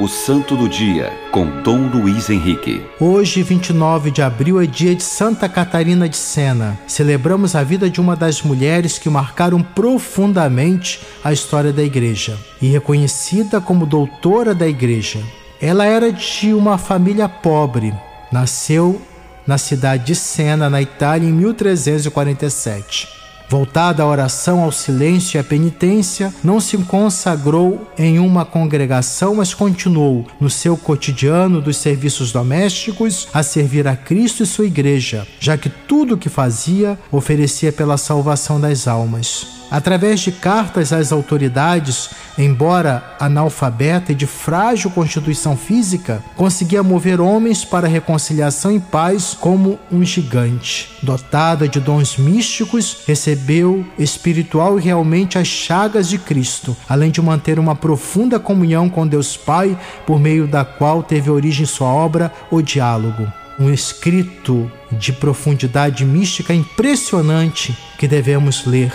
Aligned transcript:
O 0.00 0.08
Santo 0.08 0.56
do 0.56 0.66
Dia, 0.66 1.12
com 1.30 1.60
Dom 1.60 1.88
Luiz 1.88 2.30
Henrique. 2.30 2.82
Hoje, 2.98 3.42
29 3.42 4.10
de 4.10 4.22
abril, 4.22 4.58
é 4.58 4.64
dia 4.64 4.94
de 4.94 5.02
Santa 5.02 5.46
Catarina 5.46 6.08
de 6.08 6.16
Sena. 6.16 6.80
Celebramos 6.86 7.54
a 7.54 7.62
vida 7.62 7.90
de 7.90 8.00
uma 8.00 8.16
das 8.16 8.40
mulheres 8.40 8.98
que 8.98 9.10
marcaram 9.10 9.62
profundamente 9.62 11.02
a 11.22 11.34
história 11.34 11.70
da 11.70 11.82
Igreja 11.82 12.38
e 12.62 12.68
reconhecida 12.68 13.60
como 13.60 13.84
doutora 13.84 14.54
da 14.54 14.66
Igreja. 14.66 15.20
Ela 15.60 15.84
era 15.84 16.10
de 16.10 16.54
uma 16.54 16.78
família 16.78 17.28
pobre. 17.28 17.92
Nasceu 18.32 19.02
na 19.46 19.58
cidade 19.58 20.06
de 20.06 20.14
Sena, 20.14 20.70
na 20.70 20.80
Itália, 20.80 21.28
em 21.28 21.32
1347. 21.34 23.19
Voltada 23.50 24.04
à 24.04 24.06
oração, 24.06 24.62
ao 24.62 24.70
silêncio 24.70 25.36
e 25.36 25.40
à 25.40 25.42
penitência, 25.42 26.32
não 26.44 26.60
se 26.60 26.78
consagrou 26.78 27.84
em 27.98 28.20
uma 28.20 28.44
congregação, 28.44 29.34
mas 29.34 29.52
continuou 29.52 30.24
no 30.40 30.48
seu 30.48 30.76
cotidiano 30.76 31.60
dos 31.60 31.76
serviços 31.76 32.30
domésticos 32.30 33.26
a 33.34 33.42
servir 33.42 33.88
a 33.88 33.96
Cristo 33.96 34.44
e 34.44 34.46
sua 34.46 34.66
igreja, 34.66 35.26
já 35.40 35.58
que 35.58 35.68
tudo 35.68 36.14
o 36.14 36.16
que 36.16 36.28
fazia 36.28 36.96
oferecia 37.10 37.72
pela 37.72 37.96
salvação 37.96 38.60
das 38.60 38.86
almas. 38.86 39.59
Através 39.70 40.20
de 40.20 40.32
cartas 40.32 40.92
às 40.92 41.12
autoridades, 41.12 42.10
embora 42.36 43.14
analfabeta 43.20 44.10
e 44.10 44.14
de 44.14 44.26
frágil 44.26 44.90
constituição 44.90 45.56
física, 45.56 46.22
conseguia 46.34 46.82
mover 46.82 47.20
homens 47.20 47.64
para 47.64 47.86
reconciliação 47.86 48.72
e 48.72 48.80
paz 48.80 49.36
como 49.38 49.78
um 49.92 50.04
gigante. 50.04 50.98
Dotada 51.02 51.68
de 51.68 51.78
dons 51.78 52.16
místicos, 52.16 52.98
recebeu 53.06 53.86
espiritual 53.96 54.78
e 54.78 54.82
realmente 54.82 55.38
as 55.38 55.46
chagas 55.46 56.08
de 56.08 56.18
Cristo, 56.18 56.76
além 56.88 57.10
de 57.10 57.22
manter 57.22 57.58
uma 57.58 57.76
profunda 57.76 58.40
comunhão 58.40 58.88
com 58.88 59.06
Deus 59.06 59.36
Pai, 59.36 59.78
por 60.04 60.18
meio 60.18 60.48
da 60.48 60.64
qual 60.64 61.02
teve 61.02 61.30
origem 61.30 61.66
sua 61.66 61.88
obra, 61.88 62.32
O 62.50 62.60
Diálogo 62.60 63.26
um 63.58 63.70
escrito 63.70 64.72
de 64.90 65.12
profundidade 65.12 66.02
mística 66.02 66.54
impressionante 66.54 67.76
que 67.98 68.08
devemos 68.08 68.64
ler 68.64 68.90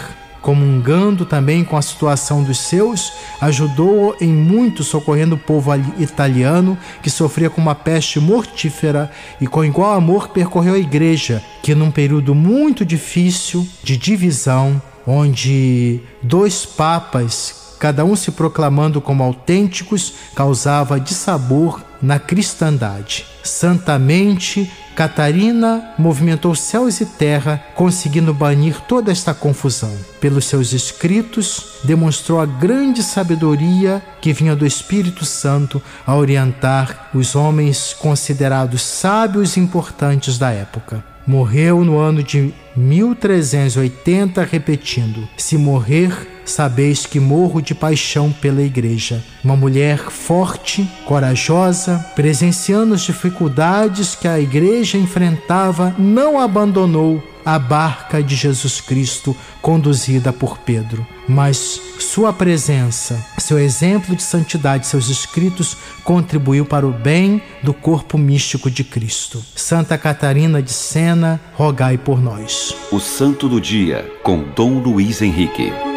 comungando 0.46 1.26
também 1.26 1.66
com 1.66 1.76
a 1.76 1.82
situação 1.82 2.44
dos 2.44 2.60
seus, 2.60 3.12
ajudou 3.42 4.16
em 4.22 4.32
muito 4.32 4.84
socorrendo 4.84 5.34
o 5.34 5.40
povo 5.40 5.72
italiano 5.98 6.78
que 7.02 7.10
sofria 7.10 7.50
com 7.50 7.60
uma 7.60 7.74
peste 7.74 8.20
mortífera 8.20 9.10
e 9.42 9.48
com 9.48 9.66
igual 9.66 9.94
amor 9.94 10.28
percorreu 10.28 10.76
a 10.76 10.78
igreja, 10.78 11.44
que 11.64 11.74
num 11.74 11.90
período 11.90 12.36
muito 12.36 12.86
difícil 12.86 13.68
de 13.84 13.98
divisão, 13.98 14.80
onde 15.08 16.00
dois 16.22 16.64
papas 16.64 17.66
cada 17.80 18.06
um 18.06 18.16
se 18.16 18.32
proclamando 18.32 19.02
como 19.02 19.24
autênticos, 19.24 20.14
causava 20.36 21.00
dissabor 21.00 21.82
na 22.02 22.20
cristandade. 22.20 23.26
Santamente 23.44 24.72
Catarina 24.96 25.94
movimentou 25.98 26.56
céus 26.56 27.02
e 27.02 27.06
terra, 27.06 27.62
conseguindo 27.76 28.34
banir 28.34 28.80
toda 28.88 29.12
esta 29.12 29.34
confusão. 29.34 29.94
Pelos 30.22 30.46
seus 30.46 30.72
escritos, 30.72 31.80
demonstrou 31.84 32.40
a 32.40 32.46
grande 32.46 33.04
sabedoria 33.04 34.02
que 34.22 34.32
vinha 34.32 34.56
do 34.56 34.66
Espírito 34.66 35.26
Santo 35.26 35.82
a 36.08 36.16
orientar 36.16 37.10
os 37.14 37.36
homens 37.36 37.94
considerados 37.94 38.82
sábios 38.82 39.58
e 39.58 39.60
importantes 39.60 40.38
da 40.38 40.52
época. 40.52 41.15
Morreu 41.28 41.84
no 41.84 41.98
ano 41.98 42.22
de 42.22 42.54
1380, 42.76 44.44
repetindo: 44.44 45.28
Se 45.36 45.58
morrer, 45.58 46.12
sabeis 46.46 47.06
que 47.06 47.20
morro 47.20 47.62
de 47.62 47.74
paixão 47.74 48.32
pela 48.32 48.62
igreja. 48.62 49.24
Uma 49.44 49.56
mulher 49.56 49.98
forte, 49.98 50.88
corajosa, 51.06 51.98
presenciando 52.16 52.94
as 52.94 53.02
dificuldades 53.02 54.14
que 54.16 54.28
a 54.28 54.40
igreja 54.40 54.98
enfrentava, 54.98 55.96
não 55.98 56.40
abandonou 56.40 57.24
a 57.46 57.60
barca 57.60 58.24
de 58.24 58.36
Jesus 58.36 58.82
Cristo 58.82 59.36
conduzida 59.62 60.34
por 60.34 60.58
Pedro, 60.58 61.06
mas 61.28 61.80
sua 62.00 62.34
presença, 62.34 63.24
seu 63.38 63.60
exemplo 63.60 64.16
de 64.16 64.24
santidade, 64.24 64.88
seus 64.88 65.10
escritos 65.10 65.78
contribuiu 66.04 66.66
para 66.66 66.88
o 66.88 66.92
bem 66.92 67.42
do 67.62 67.74
corpo 67.74 68.18
místico 68.18 68.70
de 68.70 68.84
Cristo. 68.84 69.44
Santa 69.56 69.98
Catarina 69.98 70.62
de 70.62 70.72
Sena, 70.72 71.40
rogai 71.54 71.98
por 71.98 72.22
nós. 72.22 72.76
O 72.92 73.00
Santo 73.00 73.48
do 73.48 73.62
Dia, 73.62 74.10
com 74.24 74.44
Dom 74.56 74.80
Luiz 74.80 75.22
Henrique. 75.22 75.95